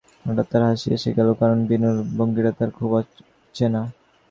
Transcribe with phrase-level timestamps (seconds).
[0.25, 2.91] হঠাৎ তার হাসি এসে গেল, কারণ বিনূর ভঙ্গিটা তার খুব
[3.55, 3.81] চেনা।